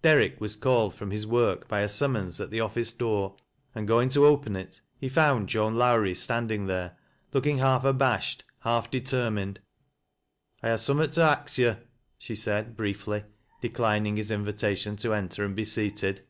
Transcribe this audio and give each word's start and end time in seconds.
Derrick 0.00 0.40
was 0.40 0.56
called 0.56 0.94
from 0.94 1.10
his 1.10 1.26
work 1.26 1.68
by 1.68 1.80
a 1.80 1.90
summons 1.90 2.40
al 2.40 2.46
Ike 2.46 2.52
oflice 2.54 2.96
door, 2.96 3.36
and 3.74 3.86
going 3.86 4.08
to 4.08 4.24
open 4.24 4.56
it, 4.56 4.80
he 4.98 5.10
found 5.10 5.50
Joan 5.50 5.74
Low 5.76 6.00
lie 6.00 6.14
standing 6.14 6.64
there, 6.64 6.96
looking 7.34 7.58
half 7.58 7.84
abashed, 7.84 8.44
half 8.60 8.90
determined" 8.90 9.60
I 10.62 10.70
ha' 10.74 10.78
summat 10.78 11.12
to 11.16 11.24
ax 11.24 11.58
yo'," 11.58 11.76
she 12.16 12.34
said 12.34 12.78
briefly, 12.78 13.24
declining 13.60 14.16
his 14.16 14.30
invitation 14.30 14.96
to 14.96 15.12
enter 15.12 15.44
and 15.44 15.54
be 15.54 15.66
seated. 15.66 16.22